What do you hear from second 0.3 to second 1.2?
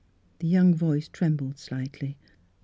The young voice